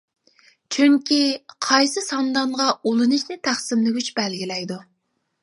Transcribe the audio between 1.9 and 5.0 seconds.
ساندانغا ئۇلىنىشنى تەقسىملىگۈچ بەلگىلەيدۇ.